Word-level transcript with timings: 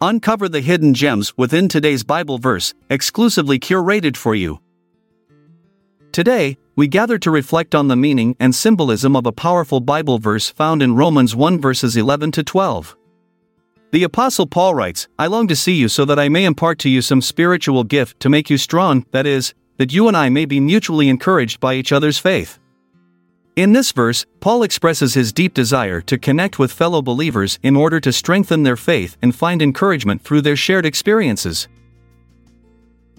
Uncover 0.00 0.46
the 0.48 0.60
hidden 0.60 0.92
gems 0.92 1.32
within 1.38 1.68
today's 1.68 2.04
Bible 2.04 2.36
verse, 2.36 2.74
exclusively 2.90 3.58
curated 3.58 4.14
for 4.16 4.34
you. 4.34 4.60
Today, 6.12 6.58
we 6.76 6.86
gather 6.86 7.18
to 7.18 7.30
reflect 7.30 7.74
on 7.74 7.88
the 7.88 7.96
meaning 7.96 8.36
and 8.38 8.54
symbolism 8.54 9.16
of 9.16 9.24
a 9.24 9.32
powerful 9.32 9.80
Bible 9.80 10.18
verse 10.18 10.50
found 10.50 10.82
in 10.82 10.96
Romans 10.96 11.34
1 11.34 11.60
verses 11.60 11.96
11 11.96 12.32
to 12.32 12.42
12. 12.42 12.96
The 13.92 14.02
Apostle 14.02 14.46
Paul 14.46 14.74
writes, 14.74 15.08
I 15.18 15.28
long 15.28 15.48
to 15.48 15.56
see 15.56 15.74
you 15.74 15.88
so 15.88 16.04
that 16.04 16.18
I 16.18 16.28
may 16.28 16.44
impart 16.44 16.78
to 16.80 16.90
you 16.90 17.00
some 17.00 17.22
spiritual 17.22 17.82
gift 17.82 18.20
to 18.20 18.28
make 18.28 18.50
you 18.50 18.58
strong, 18.58 19.06
that 19.12 19.26
is, 19.26 19.54
that 19.78 19.94
you 19.94 20.08
and 20.08 20.16
I 20.16 20.28
may 20.28 20.44
be 20.44 20.60
mutually 20.60 21.08
encouraged 21.08 21.58
by 21.60 21.74
each 21.74 21.92
other's 21.92 22.18
faith. 22.18 22.58
In 23.56 23.72
this 23.72 23.90
verse, 23.90 24.26
Paul 24.40 24.62
expresses 24.62 25.14
his 25.14 25.32
deep 25.32 25.54
desire 25.54 26.02
to 26.02 26.18
connect 26.18 26.58
with 26.58 26.70
fellow 26.70 27.00
believers 27.00 27.58
in 27.62 27.74
order 27.74 27.98
to 28.00 28.12
strengthen 28.12 28.64
their 28.64 28.76
faith 28.76 29.16
and 29.22 29.34
find 29.34 29.62
encouragement 29.62 30.20
through 30.20 30.42
their 30.42 30.56
shared 30.56 30.84
experiences. 30.84 31.66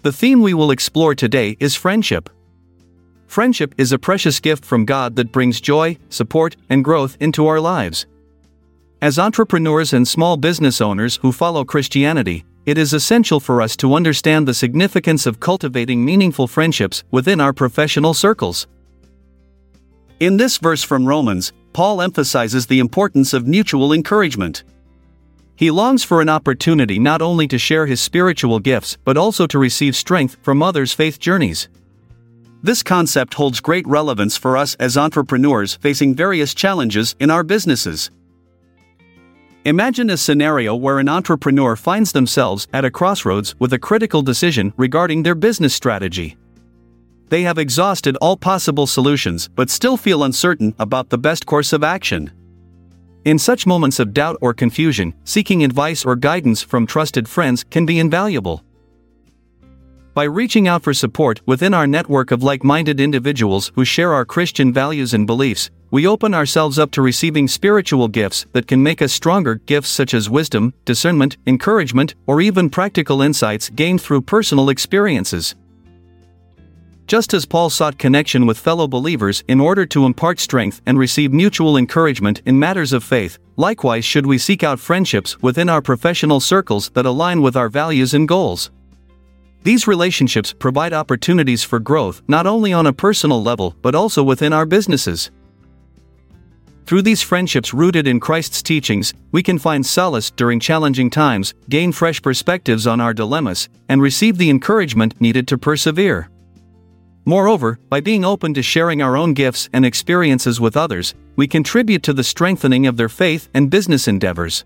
The 0.03 0.11
theme 0.11 0.43
we 0.43 0.53
will 0.53 0.69
explore 0.69 1.15
today 1.15 1.57
is 1.59 1.73
friendship. 1.73 2.29
Friendship 3.25 3.73
is 3.79 3.91
a 3.91 3.97
precious 3.97 4.39
gift 4.39 4.63
from 4.63 4.85
God 4.85 5.15
that 5.15 5.31
brings 5.31 5.59
joy, 5.59 5.97
support, 6.09 6.55
and 6.69 6.83
growth 6.83 7.17
into 7.19 7.47
our 7.47 7.59
lives. 7.59 8.05
As 9.01 9.17
entrepreneurs 9.17 9.91
and 9.91 10.07
small 10.07 10.37
business 10.37 10.79
owners 10.81 11.17
who 11.23 11.31
follow 11.31 11.65
Christianity, 11.65 12.45
it 12.67 12.77
is 12.77 12.93
essential 12.93 13.39
for 13.39 13.59
us 13.59 13.75
to 13.77 13.95
understand 13.95 14.47
the 14.47 14.53
significance 14.53 15.25
of 15.25 15.39
cultivating 15.39 16.05
meaningful 16.05 16.45
friendships 16.45 17.03
within 17.09 17.41
our 17.41 17.53
professional 17.53 18.13
circles. 18.13 18.67
In 20.19 20.37
this 20.37 20.57
verse 20.57 20.81
from 20.81 21.05
Romans, 21.05 21.53
Paul 21.73 22.01
emphasizes 22.01 22.65
the 22.65 22.79
importance 22.79 23.33
of 23.33 23.45
mutual 23.45 23.93
encouragement. 23.93 24.63
He 25.55 25.69
longs 25.69 26.03
for 26.03 26.21
an 26.21 26.29
opportunity 26.29 26.97
not 26.97 27.21
only 27.21 27.47
to 27.47 27.59
share 27.59 27.85
his 27.85 28.01
spiritual 28.01 28.59
gifts 28.59 28.97
but 29.03 29.15
also 29.15 29.45
to 29.45 29.59
receive 29.59 29.95
strength 29.95 30.37
from 30.41 30.63
others' 30.63 30.91
faith 30.91 31.19
journeys. 31.19 31.69
This 32.63 32.81
concept 32.81 33.35
holds 33.35 33.59
great 33.59 33.87
relevance 33.87 34.35
for 34.35 34.57
us 34.57 34.73
as 34.75 34.97
entrepreneurs 34.97 35.75
facing 35.75 36.15
various 36.15 36.55
challenges 36.55 37.15
in 37.19 37.29
our 37.29 37.43
businesses. 37.43 38.09
Imagine 39.65 40.09
a 40.09 40.17
scenario 40.17 40.75
where 40.75 40.97
an 40.97 41.09
entrepreneur 41.09 41.75
finds 41.75 42.11
themselves 42.11 42.67
at 42.73 42.85
a 42.85 42.89
crossroads 42.89 43.53
with 43.59 43.71
a 43.73 43.79
critical 43.79 44.23
decision 44.23 44.73
regarding 44.77 45.21
their 45.21 45.35
business 45.35 45.75
strategy. 45.75 46.37
They 47.29 47.43
have 47.43 47.57
exhausted 47.57 48.15
all 48.17 48.37
possible 48.37 48.87
solutions 48.87 49.49
but 49.55 49.69
still 49.69 49.97
feel 49.97 50.23
uncertain 50.23 50.73
about 50.79 51.09
the 51.09 51.17
best 51.17 51.45
course 51.45 51.73
of 51.73 51.83
action. 51.83 52.31
In 53.25 53.37
such 53.37 53.67
moments 53.67 53.99
of 53.99 54.13
doubt 54.13 54.37
or 54.39 54.53
confusion, 54.53 55.13
seeking 55.25 55.63
advice 55.63 56.05
or 56.05 56.15
guidance 56.15 56.61
from 56.61 56.87
trusted 56.87 57.27
friends 57.27 57.65
can 57.65 57.85
be 57.85 57.99
invaluable. 57.99 58.63
By 60.13 60.23
reaching 60.23 60.67
out 60.67 60.81
for 60.81 60.93
support 60.93 61.41
within 61.45 61.73
our 61.73 61.85
network 61.85 62.31
of 62.31 62.41
like 62.41 62.63
minded 62.63 62.99
individuals 62.99 63.71
who 63.75 63.83
share 63.83 64.13
our 64.13 64.25
Christian 64.25 64.71
values 64.73 65.13
and 65.13 65.27
beliefs, 65.27 65.69
we 65.91 66.07
open 66.07 66.33
ourselves 66.33 66.79
up 66.79 66.91
to 66.91 67.01
receiving 67.01 67.47
spiritual 67.47 68.07
gifts 68.07 68.45
that 68.53 68.67
can 68.67 68.81
make 68.81 69.01
us 69.01 69.13
stronger, 69.13 69.55
gifts 69.55 69.89
such 69.89 70.13
as 70.13 70.29
wisdom, 70.29 70.73
discernment, 70.85 71.37
encouragement, 71.45 72.15
or 72.25 72.41
even 72.41 72.69
practical 72.69 73.21
insights 73.21 73.69
gained 73.69 74.01
through 74.01 74.21
personal 74.21 74.69
experiences. 74.69 75.53
Just 77.07 77.33
as 77.33 77.45
Paul 77.45 77.69
sought 77.69 77.97
connection 77.97 78.45
with 78.45 78.59
fellow 78.59 78.85
believers 78.85 79.41
in 79.47 79.61
order 79.61 79.85
to 79.85 80.05
impart 80.05 80.41
strength 80.41 80.81
and 80.85 80.99
receive 80.99 81.31
mutual 81.31 81.77
encouragement 81.77 82.41
in 82.45 82.59
matters 82.59 82.91
of 82.91 83.01
faith, 83.01 83.39
likewise 83.55 84.03
should 84.03 84.25
we 84.25 84.37
seek 84.37 84.61
out 84.61 84.77
friendships 84.77 85.41
within 85.41 85.69
our 85.69 85.81
professional 85.81 86.41
circles 86.41 86.89
that 86.89 87.05
align 87.05 87.41
with 87.41 87.55
our 87.55 87.69
values 87.69 88.13
and 88.13 88.27
goals. 88.27 88.71
These 89.63 89.87
relationships 89.87 90.51
provide 90.51 90.91
opportunities 90.91 91.63
for 91.63 91.79
growth 91.79 92.21
not 92.27 92.45
only 92.45 92.73
on 92.73 92.87
a 92.87 92.93
personal 92.93 93.41
level 93.41 93.73
but 93.81 93.95
also 93.95 94.21
within 94.21 94.51
our 94.51 94.65
businesses. 94.65 95.31
Through 96.85 97.03
these 97.03 97.21
friendships 97.21 97.73
rooted 97.73 98.05
in 98.05 98.19
Christ's 98.19 98.61
teachings, 98.61 99.13
we 99.31 99.41
can 99.41 99.59
find 99.59 99.85
solace 99.85 100.29
during 100.29 100.59
challenging 100.59 101.09
times, 101.09 101.53
gain 101.69 101.93
fresh 101.93 102.21
perspectives 102.21 102.85
on 102.85 102.99
our 102.99 103.13
dilemmas, 103.13 103.69
and 103.87 104.01
receive 104.01 104.37
the 104.37 104.49
encouragement 104.49 105.19
needed 105.21 105.47
to 105.47 105.57
persevere. 105.57 106.29
Moreover, 107.27 107.77
by 107.89 107.99
being 107.99 108.23
open 108.23 108.53
to 108.53 108.63
sharing 108.63 109.01
our 109.01 109.17
own 109.17 109.33
gifts 109.33 109.67
and 109.73 109.85
experiences 109.85 110.61
with 110.61 110.77
others, 110.77 111.13
we 111.35 111.45
contribute 111.45 112.01
to 112.03 112.13
the 112.13 112.23
strengthening 112.23 112.87
of 112.87 112.95
their 112.95 113.09
faith 113.09 113.49
and 113.53 113.69
business 113.69 114.07
endeavors. 114.07 114.63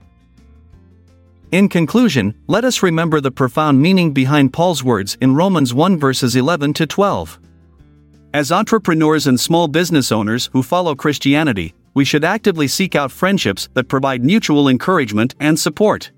In 1.51 1.67
conclusion, 1.69 2.35
let 2.45 2.63
us 2.63 2.83
remember 2.83 3.19
the 3.19 3.31
profound 3.31 3.81
meaning 3.81 4.13
behind 4.13 4.53
Paul's 4.53 4.83
words 4.83 5.17
in 5.21 5.33
Romans 5.33 5.73
1 5.73 5.97
verses 5.97 6.35
11 6.35 6.73
to 6.73 6.85
12. 6.85 7.39
As 8.31 8.51
entrepreneurs 8.51 9.25
and 9.25 9.39
small 9.39 9.67
business 9.67 10.11
owners 10.11 10.51
who 10.53 10.61
follow 10.61 10.93
Christianity, 10.93 11.73
we 11.95 12.05
should 12.05 12.23
actively 12.23 12.67
seek 12.67 12.93
out 12.95 13.11
friendships 13.11 13.69
that 13.73 13.89
provide 13.89 14.23
mutual 14.23 14.69
encouragement 14.69 15.33
and 15.39 15.59
support. 15.59 16.11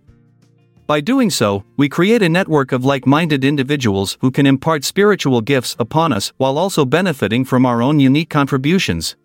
By 0.86 1.00
doing 1.00 1.30
so, 1.30 1.64
we 1.78 1.88
create 1.88 2.22
a 2.22 2.28
network 2.28 2.74
of 2.74 2.84
like 2.84 3.08
minded 3.08 3.46
individuals 3.46 4.18
who 4.20 4.32
can 4.32 4.46
impart 4.46 4.84
spiritual 4.84 5.40
gifts 5.40 5.78
upon 5.80 6.12
us 6.12 6.34
while 6.36 6.58
also 6.58 6.84
benefiting 6.84 7.46
from 7.46 7.66
our 7.66 7.82
own 7.82 8.02
unique 8.02 8.30
contributions. 8.30 9.16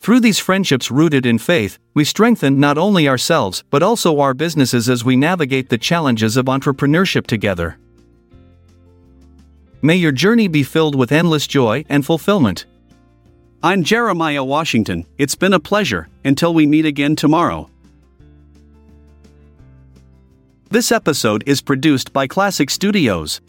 Through 0.00 0.20
these 0.20 0.38
friendships 0.38 0.90
rooted 0.90 1.26
in 1.26 1.38
faith, 1.38 1.78
we 1.92 2.04
strengthen 2.04 2.58
not 2.58 2.78
only 2.78 3.06
ourselves 3.06 3.64
but 3.70 3.82
also 3.82 4.18
our 4.20 4.32
businesses 4.32 4.88
as 4.88 5.04
we 5.04 5.14
navigate 5.14 5.68
the 5.68 5.76
challenges 5.78 6.38
of 6.38 6.46
entrepreneurship 6.46 7.26
together. 7.26 7.78
May 9.82 9.96
your 9.96 10.12
journey 10.12 10.48
be 10.48 10.62
filled 10.62 10.94
with 10.94 11.12
endless 11.12 11.46
joy 11.46 11.84
and 11.88 12.06
fulfillment. 12.06 12.64
I'm 13.62 13.84
Jeremiah 13.84 14.42
Washington, 14.42 15.06
it's 15.18 15.36
been 15.36 15.52
a 15.52 15.60
pleasure, 15.60 16.08
until 16.24 16.54
we 16.54 16.66
meet 16.66 16.86
again 16.86 17.14
tomorrow. 17.14 17.68
This 20.72 20.90
episode 20.90 21.44
is 21.46 21.60
produced 21.60 22.14
by 22.14 22.26
Classic 22.26 22.70
Studios. 22.70 23.42